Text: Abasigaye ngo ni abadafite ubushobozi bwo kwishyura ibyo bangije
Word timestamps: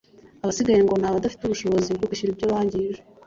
Abasigaye 0.43 0.79
ngo 0.83 0.93
ni 0.97 1.07
abadafite 1.09 1.41
ubushobozi 1.45 1.89
bwo 1.95 2.05
kwishyura 2.09 2.31
ibyo 2.33 2.45
bangije 2.51 2.99